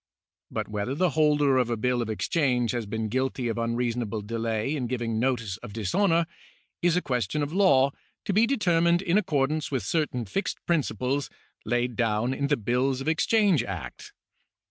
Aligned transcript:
But 0.49 0.67
whether 0.67 0.95
the 0.95 1.11
holder 1.11 1.57
of 1.57 1.69
a 1.69 1.77
bill 1.77 2.01
of 2.01 2.09
exchange 2.09 2.71
has 2.71 2.87
been 2.87 3.07
guilty 3.07 3.47
of 3.49 3.59
un 3.59 3.75
reasonable 3.75 4.21
delay 4.23 4.75
in 4.75 4.87
giving 4.87 5.19
notice 5.19 5.57
of 5.57 5.73
dishonour, 5.73 6.25
is 6.81 6.97
a 6.97 7.03
question 7.03 7.43
of 7.43 7.53
law 7.53 7.91
to 8.25 8.33
be 8.33 8.47
determined 8.47 9.03
in 9.03 9.19
accordance 9.19 9.69
with 9.69 9.83
certain 9.83 10.25
fixed 10.25 10.57
principles 10.65 11.29
laid 11.65 11.95
down 11.95 12.33
in 12.33 12.47
the 12.47 12.57
Bills 12.57 12.99
of 12.99 13.07
Exchange 13.07 13.61
Act. 13.63 14.11